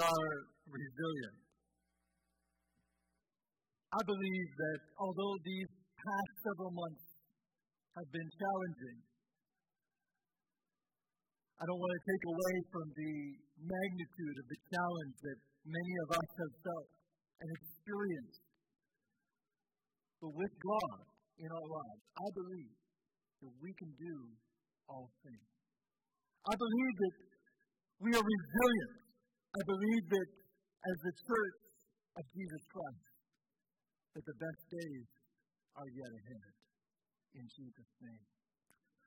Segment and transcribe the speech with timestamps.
[0.00, 0.32] are
[0.68, 1.36] resilient.
[3.96, 7.04] I believe that although these past several months
[7.96, 8.98] have been challenging,
[11.56, 13.14] I don't want to take away from the
[13.56, 16.88] magnitude of the challenge that many of us have felt
[17.40, 18.44] and experienced.
[20.20, 21.00] But with God
[21.40, 22.76] in our lives, I believe
[23.40, 24.16] that we can do
[24.92, 25.48] all things.
[26.44, 27.16] I believe that
[28.04, 29.05] we are resilient.
[29.56, 30.28] I believe that
[30.84, 31.58] as the church
[32.20, 33.08] of Jesus Christ,
[34.12, 35.08] that the best days
[35.80, 36.52] are yet ahead.
[37.40, 38.24] In Jesus' name.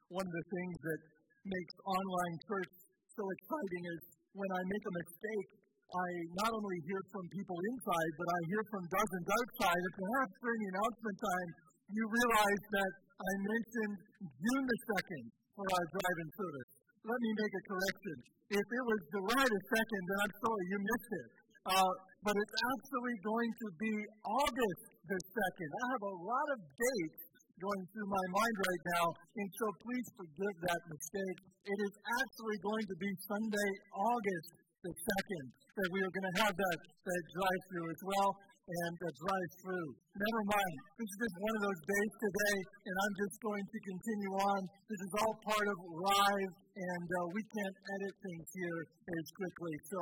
[0.09, 1.01] One of the things that
[1.45, 2.73] makes online church
[3.13, 4.01] so exciting is
[4.33, 5.49] when I make a mistake,
[5.85, 6.09] I
[6.41, 9.81] not only hear from people inside, but I hear from dozens outside.
[9.85, 11.49] And perhaps during the announcement time,
[11.93, 15.25] you realize that I mentioned June the 2nd
[15.57, 16.68] for our drive-in service.
[17.07, 18.15] Let me make a correction.
[18.51, 21.29] If it was July the 2nd, then I'm sorry, you missed it.
[21.69, 21.93] Uh,
[22.25, 23.93] but it's actually going to be
[24.27, 25.69] August the 2nd.
[25.69, 27.21] I have a lot of dates
[27.55, 31.37] going through my mind right now, and so please forgive that mistake.
[31.71, 34.51] It is actually going to be Sunday, August
[34.83, 38.29] the 2nd, that we are going to have that, that drive through as well
[38.69, 39.89] and uh, drive through.
[40.13, 40.77] Never mind.
[41.01, 44.59] This is just one of those days today, and I'm just going to continue on.
[44.85, 49.75] This is all part of live, and uh, we can't edit things here as quickly.
[49.89, 49.99] So,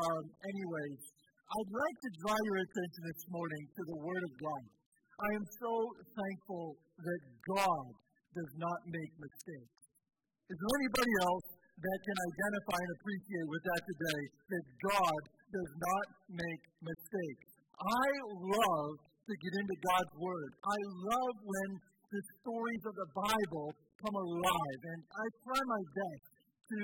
[0.00, 1.00] um, anyways,
[1.44, 4.64] I'd like to draw your attention this morning to the Word of God.
[5.16, 7.20] I am so thankful that
[7.52, 7.86] God
[8.32, 9.76] does not make mistakes.
[10.48, 14.22] Is there anybody else that can identify and appreciate with that today
[14.56, 15.20] that God
[15.52, 17.55] does not make mistakes?
[17.76, 18.08] I
[18.40, 20.50] love to get into God's Word.
[20.64, 20.78] I
[21.12, 21.70] love when
[22.08, 23.68] the stories of the Bible
[24.00, 26.24] come alive, and I try my best
[26.72, 26.80] to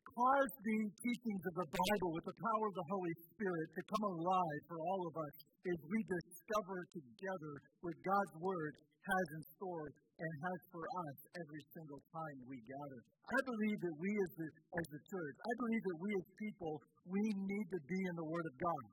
[0.00, 4.04] cause the teachings of the Bible with the power of the Holy Spirit to come
[4.16, 7.52] alive for all of us as we discover together
[7.84, 13.00] what God's Word has in store and has for us every single time we gather.
[13.28, 16.72] I believe that we as the, as the church, I believe that we as people,
[17.12, 18.84] we need to be in the Word of God.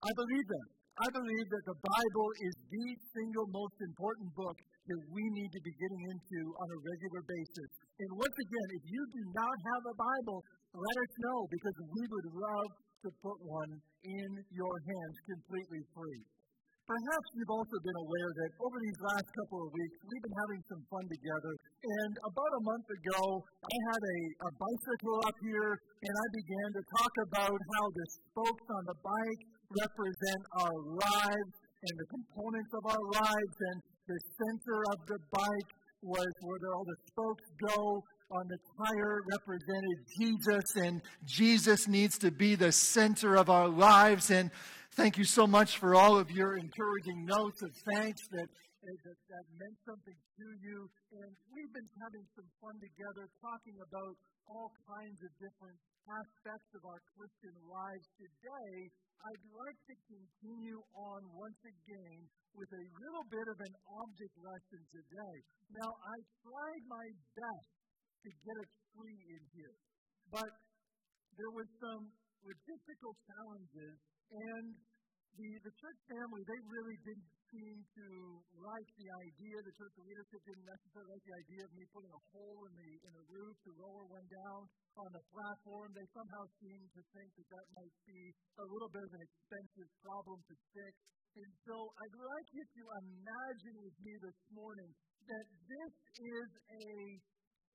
[0.00, 0.68] I believe that.
[0.96, 5.60] I believe that the Bible is the single most important book that we need to
[5.60, 7.70] be getting into on a regular basis.
[8.00, 10.40] And once again, if you do not have a Bible,
[10.72, 12.70] let us know because we would love
[13.04, 13.72] to put one
[14.08, 16.24] in your hands completely free.
[16.86, 20.62] Perhaps you've also been aware that over these last couple of weeks, we've been having
[20.70, 21.52] some fun together.
[21.82, 24.18] And about a month ago, I had a,
[24.48, 28.98] a bicycle up here, and I began to talk about how the spokes on the
[29.02, 31.52] bike represent our lives
[31.82, 33.78] and the components of our lives, and
[34.08, 35.70] the center of the bike
[36.02, 42.30] was where all the spokes go on the tire represented Jesus, and Jesus needs to
[42.30, 44.30] be the center of our lives.
[44.30, 44.50] And
[44.92, 48.48] thank you so much for all of your encouraging notes of thanks that,
[48.82, 50.90] that, that meant something to you.
[51.22, 54.14] And we've been having some fun together talking about
[54.50, 58.06] all kinds of different aspects of our Christian lives.
[58.14, 58.74] Today,
[59.16, 62.18] I'd like to continue on once again
[62.54, 65.36] with a little bit of an object lesson today.
[65.82, 66.16] Now, I
[66.46, 67.70] tried my best
[68.22, 69.76] to get a tree in here.
[70.30, 70.50] But
[71.34, 72.02] there was some
[72.46, 73.96] logistical challenges,
[74.30, 74.64] and
[75.36, 78.08] the, the church family, they really didn't seem to
[78.58, 79.56] like the idea.
[79.62, 82.92] The church leadership didn't necessarily like the idea of me putting a hole in the,
[83.06, 84.60] in the roof to lower one down
[84.98, 85.88] on the platform.
[85.94, 88.22] They somehow seemed to think that that might be
[88.58, 90.92] a little bit of an expensive problem to fix.
[91.36, 94.90] And so I'd like you to imagine with me this morning
[95.28, 96.88] that this is a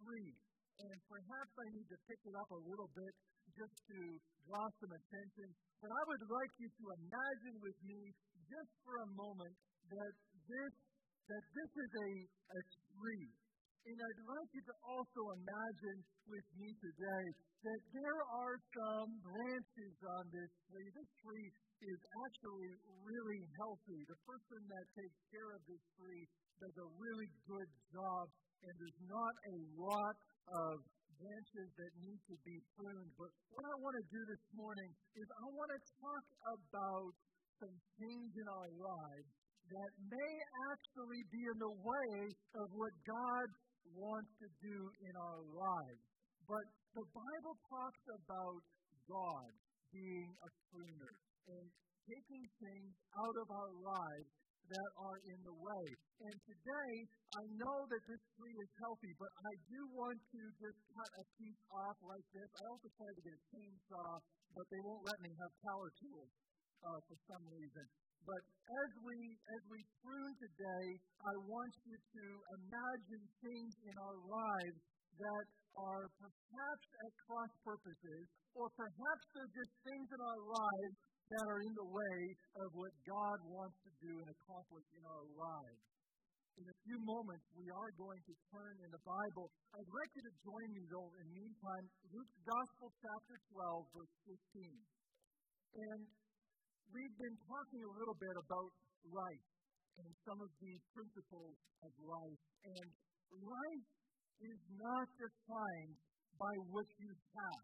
[0.02, 0.34] free.
[0.82, 3.14] And perhaps I need to pick it up a little bit
[3.54, 4.00] just to
[4.50, 5.48] draw some attention.
[5.82, 8.02] But I would like you to imagine with me
[8.52, 9.56] just for a moment
[9.88, 10.14] that
[10.52, 10.74] this
[11.32, 12.62] that this is a, a
[12.92, 13.32] tree.
[13.82, 17.26] And I'd like you to also imagine with me today
[17.66, 20.86] that there are some branches on this tree.
[20.92, 21.50] This tree
[21.82, 22.72] is actually
[23.02, 24.06] really healthy.
[24.06, 26.26] The person that takes care of this tree
[26.62, 28.30] does a really good job,
[28.62, 30.16] and there's not a lot
[30.70, 30.74] of
[31.18, 33.14] branches that need to be pruned.
[33.18, 37.14] But what I want to do this morning is I want to talk about
[37.62, 39.30] some things in our lives
[39.70, 40.34] that may
[40.74, 42.14] actually be in the way
[42.58, 43.48] of what God
[43.94, 46.04] wants to do in our lives.
[46.50, 46.66] But
[46.98, 48.60] the Bible talks about
[49.06, 49.50] God
[49.94, 51.14] being a pruner
[51.54, 51.66] and
[52.10, 54.30] taking things out of our lives
[54.74, 55.86] that are in the way.
[56.26, 56.94] And today,
[57.38, 61.26] I know that this tree is healthy, but I do want to just cut a
[61.38, 62.50] piece off like this.
[62.56, 64.12] I also tried to get a chainsaw,
[64.56, 66.32] but they won't let me have power tools
[66.86, 67.86] uh, for some reason.
[68.22, 69.18] But as we
[69.58, 70.88] as we prune today,
[71.26, 72.26] I want you to
[72.62, 74.78] imagine things in our lives
[75.18, 78.24] that are perhaps at cross purposes,
[78.54, 80.96] or perhaps they're just things in our lives
[81.32, 82.20] that are in the way
[82.62, 85.82] of what God wants to do and accomplish in our lives.
[86.60, 89.48] In a few moments, we are going to turn in the Bible.
[89.72, 94.16] I'd like you to join me, though, in the meantime, Luke's Gospel, chapter 12, verse
[94.52, 94.76] 15.
[95.72, 96.02] And
[96.92, 98.72] we've been talking a little bit about
[99.08, 99.48] life
[100.04, 101.56] and some of the principles
[101.88, 102.42] of life.
[102.68, 102.88] And
[103.32, 103.88] life
[104.44, 105.96] is not defined
[106.36, 107.64] by what you have.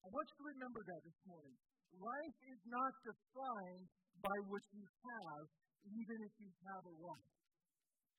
[0.00, 1.58] I want you to remember that this morning.
[1.90, 3.86] Life is not defined
[4.22, 5.44] by what you have,
[5.90, 7.26] even if you have a lot.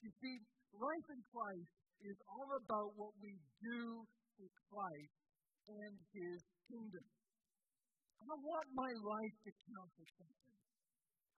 [0.03, 0.35] You see,
[0.75, 1.71] life in Christ
[2.03, 3.31] is all about what we
[3.63, 4.03] do
[4.35, 5.15] for Christ
[5.71, 7.05] and His kingdom.
[8.21, 10.55] I want my life to count for something.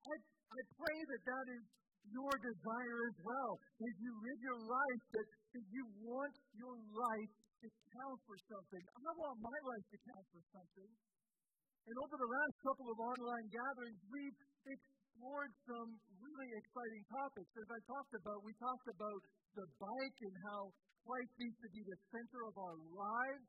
[0.03, 1.63] I, I pray that that is
[2.11, 3.51] your desire as well.
[3.79, 7.31] As you live your life, that, that you want your life
[7.63, 8.83] to count for something.
[8.83, 10.91] I want my life to count for something.
[11.87, 15.89] And over the last couple of online gatherings, we've explored some
[16.19, 17.51] really exciting topics.
[17.59, 19.21] As I talked about, we talked about
[19.55, 20.61] the bike and how
[21.03, 23.47] Christ needs to be the center of our lives.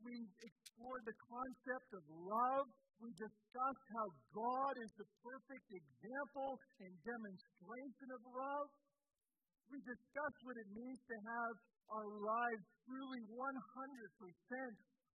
[0.00, 0.32] We've
[0.80, 2.64] explored the concept of love.
[3.04, 8.68] We discussed how God is the perfect example and demonstration of love.
[9.68, 11.54] We discussed what it means to have
[11.92, 13.44] our lives truly 100%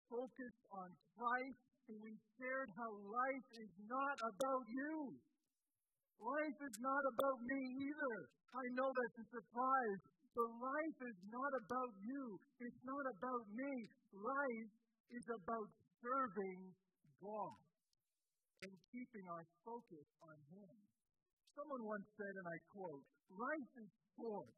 [0.05, 5.17] focused on Christ and we shared how life is not about you.
[6.21, 8.17] Life is not about me either.
[8.53, 10.01] I know that's a surprise.
[10.37, 12.37] But life is not about you.
[12.61, 13.71] It's not about me.
[14.13, 15.69] Life is about
[16.01, 16.59] serving
[17.21, 17.57] God
[18.65, 20.75] and keeping our focus on Him.
[21.53, 24.53] Someone once said, and I quote, Life is short.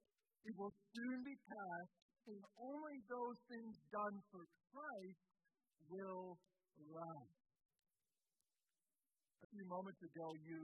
[0.47, 1.93] It will soon be past,
[2.27, 5.23] and only those things done for Christ
[5.87, 6.39] will
[6.91, 7.37] last.
[9.43, 10.61] A few moments ago, you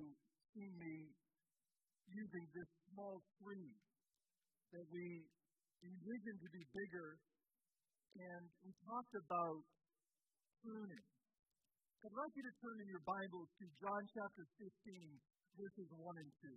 [0.54, 0.96] see me
[2.12, 3.74] using this small tree
[4.74, 5.06] that we
[5.84, 7.10] envisioned to be bigger,
[8.14, 9.62] and we talked about
[10.62, 11.06] pruning.
[12.04, 14.70] I'd like you to turn in your Bibles to John chapter 15,
[15.58, 16.54] verses 1 and 2.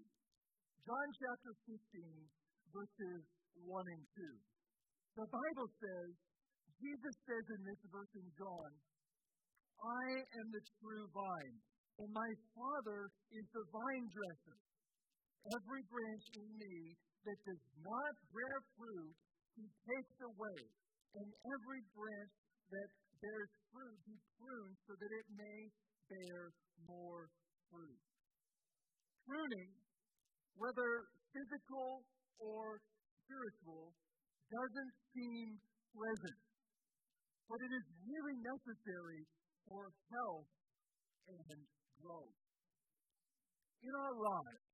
[0.84, 3.22] John chapter 15, verses
[3.64, 5.22] 1 and 2.
[5.22, 6.10] The Bible says,
[6.76, 8.70] Jesus says in this verse in John,
[9.80, 11.56] I am the true vine,
[12.04, 14.60] and my Father is the vine dresser.
[15.56, 16.76] Every branch in me
[17.24, 19.14] that does not bear fruit,
[19.56, 20.60] he takes away,
[21.16, 22.34] and every branch
[22.70, 22.88] that
[23.20, 25.60] bears fruit, he prunes so that it may
[26.12, 26.52] bear
[26.84, 27.28] more
[27.72, 28.00] fruit.
[29.24, 29.72] Pruning,
[30.54, 30.90] whether
[31.32, 32.04] physical
[32.38, 32.80] or
[33.24, 33.96] spiritual,
[34.52, 35.58] doesn't seem
[35.90, 36.40] pleasant,
[37.50, 39.26] but it is really necessary
[39.66, 40.50] for health
[41.26, 41.58] and
[41.98, 42.38] growth.
[43.82, 44.66] In our lives,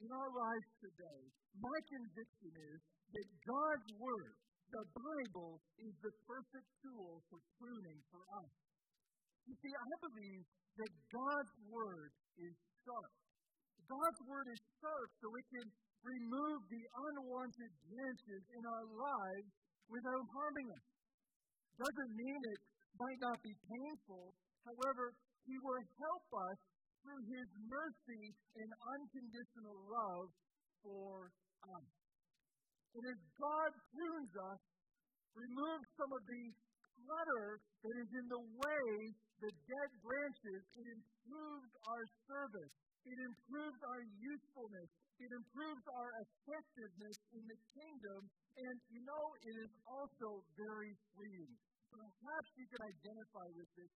[0.00, 1.22] in our lives today,
[1.60, 2.78] my conviction is
[3.12, 4.34] that God's Word,
[4.72, 8.52] the Bible, is the perfect tool for pruning for us.
[9.44, 10.44] You see, I believe
[10.80, 12.10] that God's Word
[12.40, 13.12] is sharp.
[13.84, 15.68] God's Word is sharp so it can
[16.00, 19.50] remove the unwanted branches in our lives
[19.92, 20.86] without harming us.
[21.76, 22.62] Doesn't mean it
[22.96, 24.32] might not be painful.
[24.64, 25.12] However,
[25.44, 26.58] He will help us
[27.04, 28.24] through His mercy
[28.56, 30.28] and unconditional love
[30.80, 31.28] for.
[33.02, 34.62] And as God prunes us,
[35.34, 36.44] removes some of the
[37.02, 38.86] clutter that is in the way,
[39.42, 42.70] the dead branches, it improves our service.
[43.02, 44.86] It improves our usefulness.
[45.18, 48.20] It improves our effectiveness in the kingdom.
[48.70, 51.58] And you know, it is also very freeing.
[51.90, 53.90] Perhaps you can identify with this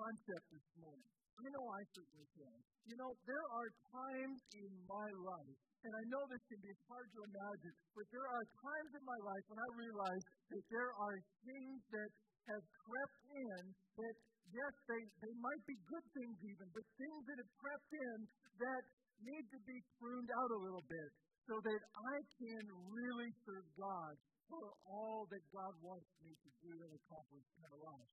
[0.00, 1.23] concept this morning.
[1.34, 2.58] I know I certainly can.
[2.86, 7.08] You know, there are times in my life, and I know this can be hard
[7.10, 10.24] to imagine, but there are times in my life when I realize
[10.54, 12.10] that there are things that
[12.54, 14.14] have crept in that,
[14.52, 18.18] yes, they, they might be good things even, but things that have crept in
[18.60, 18.82] that
[19.24, 21.10] need to be pruned out a little bit
[21.48, 24.12] so that I can really serve God
[24.48, 28.12] for all that God wants me to do and accomplish in my life.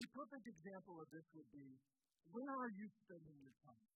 [0.00, 1.68] A perfect example of this would be
[2.30, 3.86] where are you spending your time?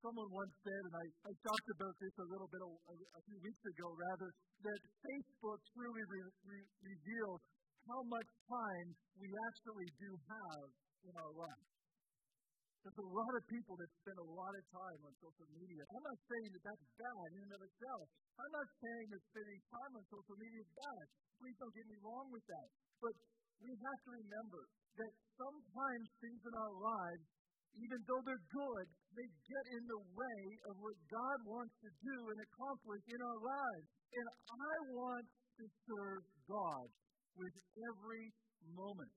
[0.00, 3.38] Someone once said, and I, I talked about this a little bit a, a few
[3.44, 4.28] weeks ago, rather,
[4.64, 7.40] that Facebook truly re- re- reveals
[7.84, 8.88] how much time
[9.20, 10.68] we actually do have
[11.04, 11.68] in our life.
[12.80, 15.84] There's a lot of people that spend a lot of time on social media.
[15.84, 18.04] I'm not saying that that's bad in and of itself.
[18.40, 21.04] I'm not saying that spending time on social media is bad.
[21.44, 22.68] Please don't get me wrong with that.
[23.04, 23.14] But
[23.60, 24.60] we have to remember
[24.98, 27.24] that sometimes things in our lives,
[27.78, 32.16] even though they're good, they get in the way of what God wants to do
[32.30, 33.86] and accomplish in our lives.
[34.10, 36.86] And I want to serve God
[37.38, 38.26] with every
[38.74, 39.14] moment.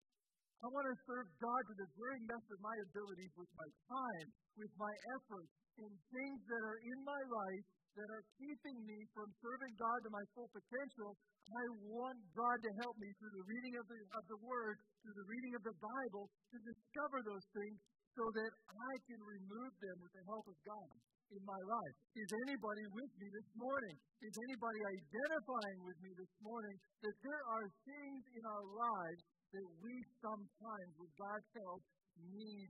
[0.64, 4.28] I want to serve God to the very best of my abilities with my time,
[4.56, 5.50] with my effort,
[5.82, 10.10] in things that are in my life that are keeping me from serving God to
[10.10, 11.14] my full potential.
[11.46, 15.18] I want God to help me through the reading of the, of the Word, through
[15.18, 17.78] the reading of the Bible, to discover those things
[18.14, 20.94] so that I can remove them with the help of God
[21.34, 21.96] in my life.
[22.14, 23.96] Is anybody with me this morning?
[24.22, 29.22] Is anybody identifying with me this morning that there are things in our lives
[29.54, 31.82] that we sometimes, with God's help,
[32.18, 32.70] need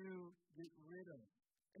[0.00, 0.08] to
[0.56, 1.24] get rid of.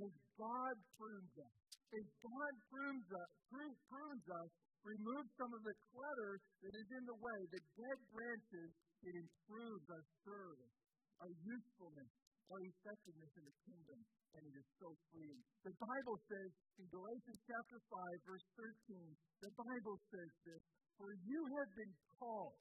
[0.00, 1.59] As God prunes us,
[1.90, 4.50] as God prunes us, prunes us,
[4.86, 6.32] removes some of the clutter
[6.62, 8.70] that is in the way, the dead branches,
[9.02, 10.76] it improves our service,
[11.20, 12.12] our usefulness,
[12.50, 13.98] our effectiveness in the kingdom,
[14.34, 15.42] and it is so freeing.
[15.66, 20.62] The Bible says in Galatians chapter 5, verse 13, the Bible says this,
[20.98, 22.60] For you have been called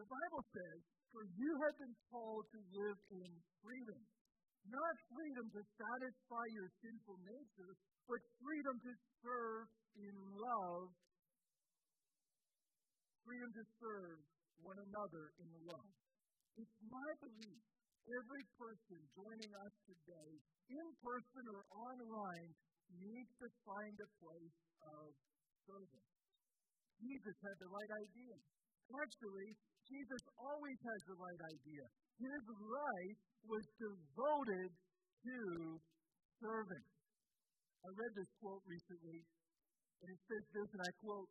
[0.00, 0.80] the Bible says,
[1.12, 4.00] For you have been called to live in freedom.
[4.66, 7.72] Not freedom to satisfy your sinful nature,
[8.08, 8.92] but freedom to
[9.22, 9.66] serve
[9.98, 10.88] in love.
[13.22, 14.18] Freedom to serve
[14.62, 15.90] one another in love.
[16.58, 17.62] It's my belief
[18.10, 20.30] every person joining us today,
[20.74, 22.50] in person or online,
[22.98, 25.14] needs to find a place of
[25.64, 26.08] service.
[26.98, 28.36] Jesus had the right idea.
[28.92, 29.50] Actually,
[29.86, 31.84] Jesus always has the right idea.
[32.20, 35.38] His life was devoted to
[36.42, 36.91] serving.
[37.82, 39.26] I read this quote recently,
[40.02, 41.26] and it says this, and I quote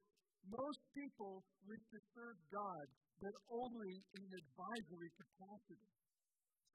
[0.51, 2.85] Most people wish to serve God,
[3.23, 5.91] but only in an advisory capacity.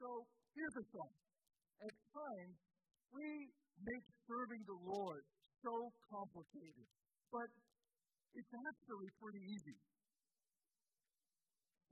[0.00, 0.08] So
[0.56, 1.16] here's the thought.
[1.84, 2.56] At times,
[3.12, 3.28] we
[3.84, 5.22] make serving the Lord
[5.60, 6.88] so complicated,
[7.28, 7.48] but
[8.32, 9.76] it's actually pretty easy.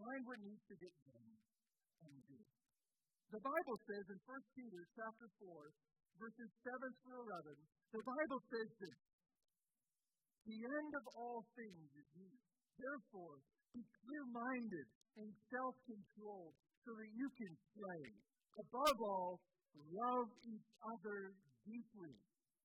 [0.00, 1.30] Find what needs to get done
[2.04, 2.52] and do it.
[3.32, 5.68] The Bible says in 1 Peter chapter 4,
[6.18, 7.54] verses 7 through 11,
[7.94, 9.00] the Bible says this
[10.46, 12.38] The end of all things is near.
[12.74, 13.38] Therefore,
[13.74, 14.86] be clear minded
[15.18, 18.04] and self controlled so that you can pray.
[18.54, 19.42] Above all,
[19.90, 21.34] love each other
[21.66, 22.14] deeply,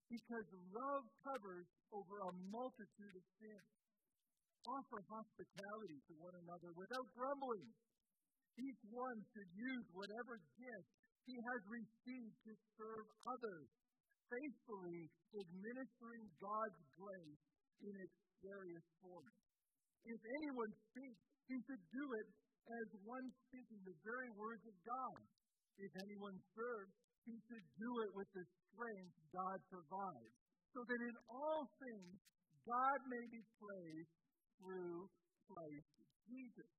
[0.09, 3.69] because love covers over a multitude of sins.
[4.69, 7.69] Offer hospitality to one another without grumbling.
[8.59, 13.67] Each one should use whatever gift he has received to serve others,
[14.29, 17.43] faithfully administering God's grace
[17.83, 19.39] in its various forms.
[20.05, 22.27] If anyone speaks, he should do it
[22.69, 25.19] as one speaking the very words of God.
[25.79, 26.93] If anyone serves,
[27.25, 30.35] he should do it with the strength God provides,
[30.73, 32.15] so that in all things
[32.67, 34.13] God may be praised
[34.59, 35.09] through
[35.49, 35.89] Christ
[36.29, 36.73] Jesus.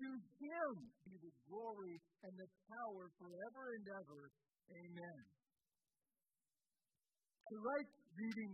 [0.00, 0.72] To him
[1.04, 4.32] be the glory and the power forever and ever.
[4.72, 5.22] Amen.
[7.44, 8.52] I like reading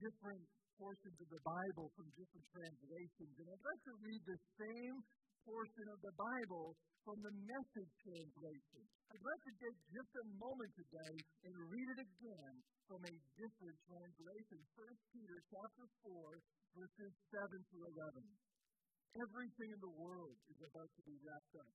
[0.00, 0.48] different
[0.80, 4.96] portions of the Bible from different translations, and I'd like to read the same
[5.44, 6.72] portion of the Bible
[7.04, 8.82] from the message translation.
[9.12, 12.54] I'd like to take just a moment today and read it again
[12.88, 14.58] from a different translation.
[14.72, 18.47] 1 Peter chapter 4, verses 7 through 11.
[19.16, 21.72] Everything in the world is about to be wrapped up.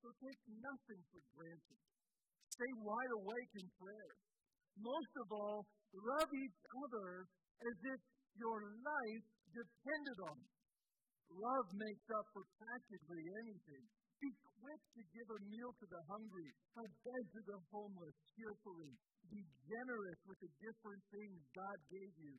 [0.00, 1.80] So take nothing for granted.
[2.48, 4.14] Stay wide awake in prayer.
[4.80, 5.60] Most of all,
[5.92, 7.28] love each other
[7.62, 8.00] as if
[8.40, 10.52] your life depended on it.
[11.32, 13.84] Love makes up for practically anything.
[14.20, 18.94] Be quick to give a meal to the hungry, a bed to the homeless cheerfully.
[19.30, 22.34] Be generous with the different things God gave you,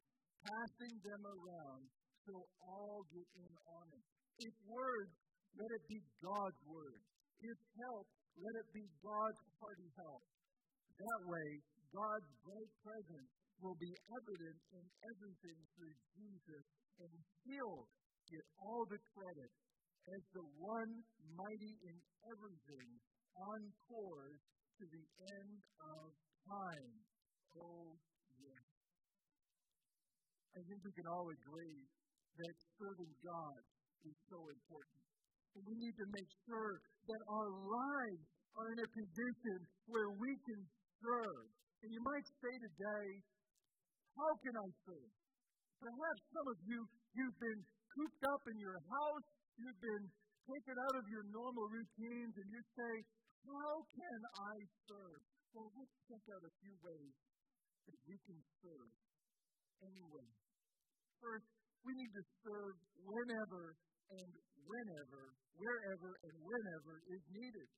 [0.46, 1.84] passing them around
[2.24, 4.08] so all get in on it.
[4.40, 5.08] If word,
[5.58, 7.02] let it be God's word.
[7.44, 8.08] If help,
[8.40, 10.24] let it be God's hearty help.
[10.98, 11.50] That way,
[11.94, 13.30] God's great presence
[13.62, 16.66] will be evident in everything through Jesus,
[17.00, 17.14] and
[17.46, 17.86] He'll
[18.32, 19.52] get all the credit
[20.04, 20.92] as the one
[21.38, 21.98] mighty in
[22.34, 22.90] everything
[23.38, 24.44] on course
[24.80, 25.06] to the
[25.40, 26.10] end of
[26.50, 26.94] time.
[27.56, 27.94] Oh,
[28.42, 28.66] yes.
[30.54, 31.80] I think we can all agree
[32.38, 33.62] that serving God
[34.30, 35.02] so important.
[35.54, 38.26] And we need to make sure that our lives
[38.58, 39.58] are in a position
[39.90, 40.62] where we can
[41.02, 41.46] serve.
[41.84, 43.08] And you might say today,
[44.16, 45.14] how can I serve?
[45.82, 46.80] Perhaps some of you,
[47.18, 47.62] you've been
[47.92, 49.28] cooped up in your house,
[49.60, 50.06] you've been
[50.48, 52.94] taken out of your normal routines, and you say,
[53.44, 54.56] how can I
[54.88, 55.22] serve?
[55.52, 57.14] Well, let's check out a few ways
[57.86, 58.92] that we can serve
[59.84, 60.30] anyway.
[61.20, 61.48] First,
[61.84, 63.76] we need to serve whenever
[64.12, 64.32] and
[64.68, 65.22] whenever,
[65.56, 67.70] wherever and whenever is needed.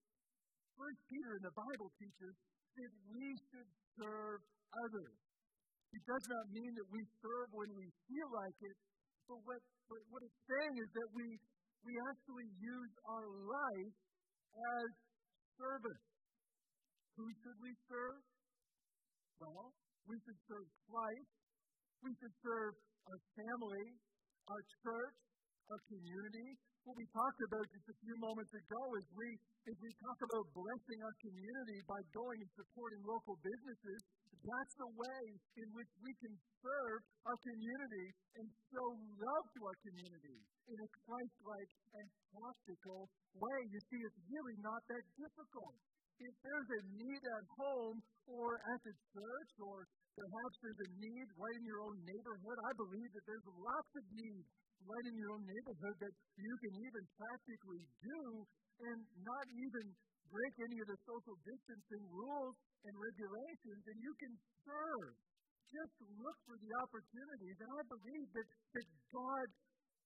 [0.75, 2.33] First Peter in the Bible teaches
[2.75, 4.41] that we should serve
[4.75, 5.15] others.
[5.95, 8.77] It does not mean that we serve when we feel like it,
[9.31, 11.27] but what, but what it's saying is that we,
[11.87, 13.95] we actually use our life
[14.51, 14.89] as
[15.55, 16.05] service.
[17.15, 18.19] Who should we serve?
[19.39, 19.71] Well,
[20.03, 21.31] we should serve Christ.
[22.03, 22.75] We should serve
[23.07, 23.87] our family,
[24.51, 25.17] our church,
[25.69, 26.49] our community.
[26.85, 29.29] What we talked about just a few moments ago is we,
[29.65, 33.99] is we talk about blessing our community by going and supporting local businesses.
[34.45, 35.23] That's the way
[35.57, 40.37] in which we can serve our community and show love to our community
[40.69, 43.09] in a Christ-like and practical
[43.41, 43.59] way.
[43.73, 45.73] You see, it's really not that difficult.
[46.21, 47.97] If there's a need at home
[48.29, 52.71] or at the church or perhaps there's a need right in your own neighborhood, I
[52.77, 54.47] believe that there's lots of needs
[54.83, 58.21] right in your own neighborhood that you can even practically do
[58.83, 59.85] and not even
[60.27, 64.33] break any of the social distancing rules and regulations, and you can
[64.67, 65.13] serve.
[65.65, 69.47] Just look for the opportunities, and I believe that, that God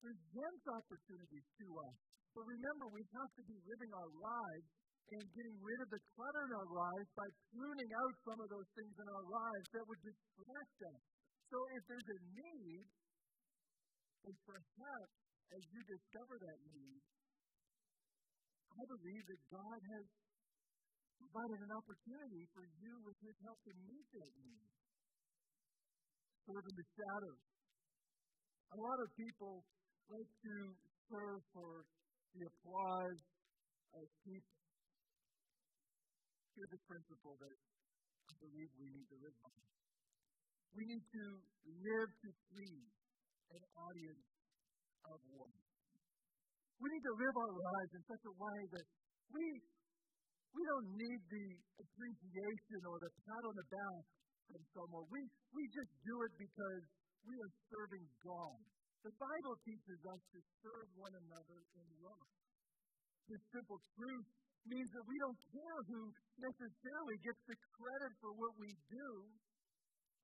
[0.00, 1.96] presents opportunities to us.
[2.32, 4.68] But remember, we have to be living our lives
[5.10, 8.70] and getting rid of the clutter in our lives by pruning out some of those
[8.78, 11.02] things in our lives that would distract us.
[11.50, 12.86] So if there's a need,
[14.24, 15.14] and perhaps
[15.50, 17.02] as you discover that need,
[18.70, 20.06] I believe that God has
[21.18, 24.70] provided an opportunity for you with His help to meet that need.
[26.46, 27.42] Serve in the shadows.
[28.70, 29.66] A lot of people
[30.08, 30.54] like to
[31.10, 31.84] serve for
[32.38, 33.20] the applause
[33.98, 34.58] of people.
[36.54, 37.56] Here's a principle that
[38.30, 39.58] I believe we need to live by.
[40.78, 41.24] We need to
[41.82, 42.99] live to please
[43.50, 44.26] an audience
[45.10, 45.54] of one.
[46.80, 48.86] We need to live our lives in such a way that
[49.30, 49.44] we
[50.50, 51.46] we don't need the
[51.78, 54.02] appreciation or the pat on the back
[54.50, 55.06] from someone.
[55.10, 55.22] We
[55.54, 56.82] we just do it because
[57.26, 58.58] we are serving God.
[59.06, 62.28] The Bible teaches us to serve one another in love.
[63.28, 64.28] This simple truth
[64.68, 66.00] means that we don't care who
[66.36, 69.08] necessarily gets the credit for what we do.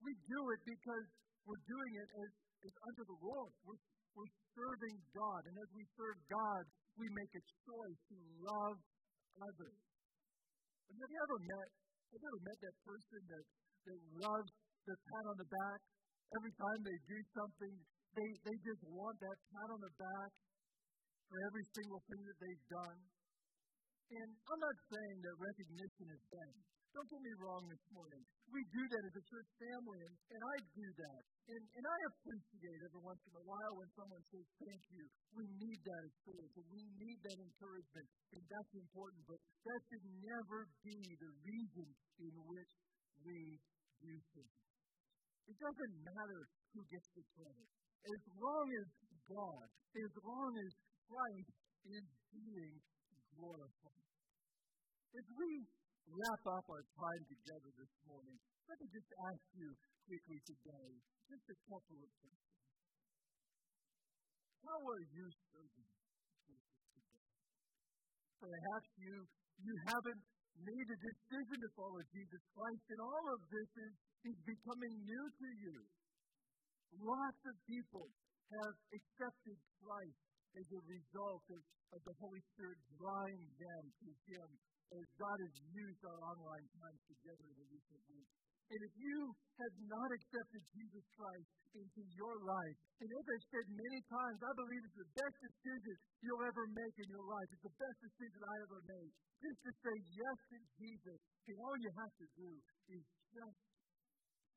[0.04, 1.06] We do it because
[1.46, 2.30] we're doing it as
[2.66, 3.52] is unto the Lord.
[3.62, 3.82] We're,
[4.18, 5.40] we're serving God.
[5.46, 6.62] And as we serve God,
[6.98, 8.76] we make a choice to love
[9.38, 9.80] others.
[10.90, 11.68] And have you ever met,
[12.10, 13.44] have you ever met that person that,
[13.86, 14.50] that loves
[14.86, 15.80] the pat on the back?
[16.34, 17.74] Every time they do something,
[18.18, 20.30] they, they just want that pat on the back
[21.30, 22.98] for every single thing that they've done.
[24.06, 26.75] And I'm not saying that recognition is bad.
[26.94, 28.22] Don't get me wrong this morning.
[28.50, 31.22] We do that as a church family, and, and I do that.
[31.50, 35.04] And, and I appreciate every once in a while when someone says thank you.
[35.34, 39.22] We need that spirits, and we need that encouragement, and that's important.
[39.26, 41.88] But that should never be the reason
[42.22, 42.72] in which
[43.22, 43.38] we
[44.02, 44.56] do things.
[45.46, 46.40] It doesn't matter
[46.74, 47.68] who gets the credit.
[48.06, 48.86] As long as
[49.26, 50.70] God, as long as
[51.06, 51.54] Christ
[51.86, 52.74] is being
[53.34, 54.06] glorified.
[55.16, 55.50] As we
[56.10, 58.38] wrap up our time together this morning,
[58.70, 59.68] let me just ask you
[60.06, 60.90] quickly today
[61.26, 62.66] just a couple of questions.
[64.62, 65.90] How are you serving
[66.46, 67.26] Jesus today?
[68.38, 69.14] Perhaps you
[69.56, 70.22] you haven't
[70.60, 73.94] made a decision to follow Jesus Christ, and all of this is,
[74.32, 75.78] is becoming new to you.
[77.00, 78.08] Lots of people
[78.52, 80.20] have accepted Christ
[80.56, 84.48] as a result of, of the Holy Spirit drawing them to Him
[84.94, 88.34] as God has used our online times together in recent weeks.
[88.66, 89.18] And if you
[89.62, 94.52] have not accepted Jesus Christ into your life, and as I've said many times, I
[94.58, 97.46] believe it's the best decision you'll ever make in your life.
[97.54, 99.10] It's the best decision I ever made.
[99.38, 101.18] Just to say yes to Jesus.
[101.46, 102.50] And all you have to do
[102.90, 103.60] is just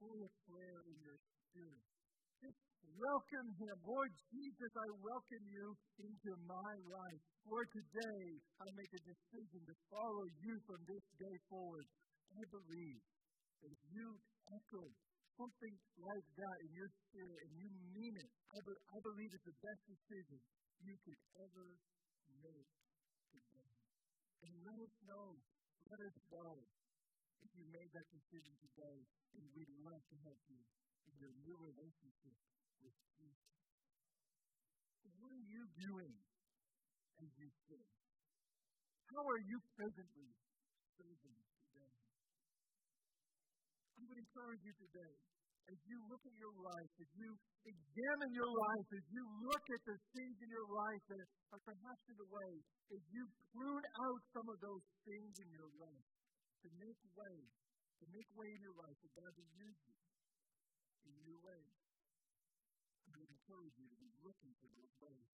[0.02, 1.86] say a prayer in your spirit.
[2.42, 2.69] Just
[3.00, 3.76] welcome Him.
[3.88, 5.68] Lord Jesus, I welcome you
[6.04, 7.22] into my life.
[7.48, 8.24] Lord, today
[8.60, 11.88] I make a decision to follow you from this day forward.
[12.36, 13.00] I believe
[13.60, 14.08] If you
[14.52, 14.84] echo
[15.36, 19.48] something like that in your spirit and you mean it, I, be, I believe it's
[19.48, 20.40] the best decision
[20.84, 21.68] you could ever
[22.40, 22.72] make
[23.36, 23.74] today.
[24.48, 25.28] And let us know,
[25.92, 26.54] let us know
[27.44, 28.98] if you made that decision today,
[29.36, 30.60] and we'd love to help you
[31.08, 32.40] in your new relationship
[32.84, 33.56] with Jesus.
[35.20, 36.16] What are you doing
[37.20, 37.94] as you serve?
[39.10, 40.30] How are you presently
[40.96, 41.94] serving today?
[44.00, 45.14] I would encourage you today,
[45.70, 47.30] as you look at your life, as you
[47.68, 52.04] examine your life, as you look at the things in your life that are perhaps
[52.10, 52.52] in the way,
[52.96, 56.08] as you prune out some of those things in your life
[56.64, 57.38] to make way,
[58.00, 59.98] to make way in your life for God to use you
[61.10, 61.79] in new ways.
[63.50, 65.26] Encourage you to be looking for those ways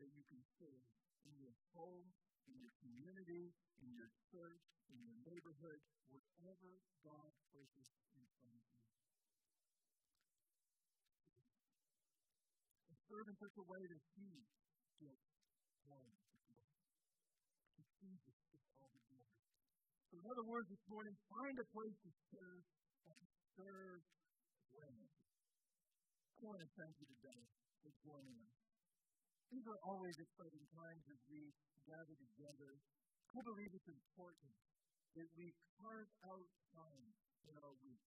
[0.00, 0.88] that you can serve
[1.28, 2.08] in your home,
[2.48, 3.52] in your community,
[3.84, 5.76] in your church, in your neighborhood,
[6.08, 8.80] wherever God places in front of you.
[12.88, 14.48] And serve in such a way that He
[15.04, 15.28] gets
[15.84, 16.24] glory.
[17.76, 19.44] To Jesus gets all the glory.
[20.08, 22.64] So, in other words, this morning, find a place to serve
[23.12, 23.20] and
[23.60, 24.00] serve
[24.72, 25.07] well.
[26.38, 27.42] I want to thank you today
[27.82, 28.62] for joining us.
[29.50, 31.50] These are always exciting times as we
[31.82, 32.78] gather together.
[33.34, 34.54] I believe it's important
[35.18, 35.50] that we
[35.82, 37.10] carve out time
[37.42, 38.06] in our week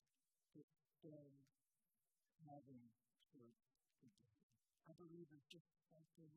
[0.56, 0.64] to
[0.96, 1.44] spend
[2.48, 2.88] having
[3.36, 3.60] church
[4.00, 4.40] together.
[4.88, 6.32] I believe there's just something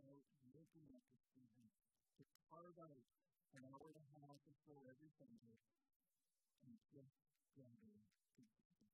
[0.00, 1.68] about making that decision
[2.16, 3.04] to carve out
[3.52, 5.60] an hour and a half or so every Sunday
[6.64, 7.14] and just
[7.54, 7.94] gather
[8.34, 8.88] together.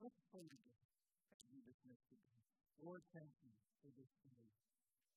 [0.00, 0.93] Let's pray together
[1.84, 2.40] dismiss today.
[2.80, 3.52] Lord, thank you
[3.84, 4.44] for this day.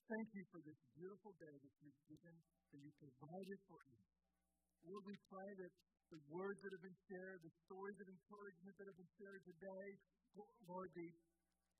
[0.08, 4.03] Thank you for this beautiful day that you've given, that you provided for us.
[4.84, 5.71] Lord, we pray that
[6.12, 9.88] the words that have been shared, the stories of encouragement that have been shared today,
[10.67, 11.08] Lord, the,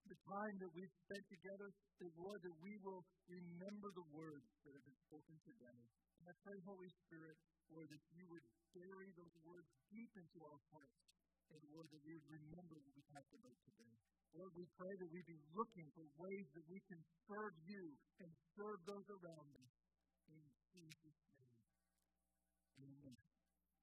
[0.08, 4.72] the time that we've spent together, that, Lord, that we will remember the words that
[4.72, 5.80] have been spoken today.
[6.20, 7.36] And I pray, Holy Spirit,
[7.72, 8.46] Lord, that you would
[8.76, 11.00] bury those words deep into our hearts.
[11.48, 13.96] And Lord, that we would remember what we talked about today.
[14.38, 17.90] Lord, we pray that we be looking for ways that we can serve you
[18.22, 19.77] and serve those around us.